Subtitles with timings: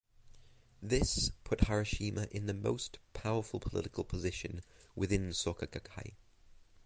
[0.81, 4.63] This put Harashima in the most powerful political position
[4.95, 6.15] within Soka Gakkai.